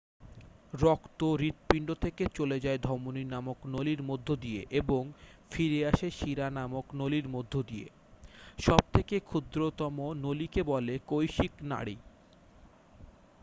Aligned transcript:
রক্ত 0.81 1.19
হৃৎপিণ্ড 1.35 1.89
থেকে 1.95 2.23
চলে 2.35 2.57
যায় 2.59 2.79
ধমনী 2.79 3.23
নামক 3.25 3.59
নলির 3.65 4.01
মধ্য 4.03 4.27
দিয়ে 4.35 4.61
এবং 4.79 5.03
ফিরে 5.51 5.79
আসে 5.87 6.07
শিরা 6.11 6.47
নামক 6.51 6.85
নলির 6.93 7.27
মধ্য 7.27 7.53
দিয়ে 7.63 7.87
সব 8.59 8.81
থেকে 8.93 9.15
ক্ষুদ্রতম 9.21 9.95
নলিকে 10.23 10.61
বলে 10.63 10.93
কৈশিক 11.07 11.53
নাড়ী 11.63 11.95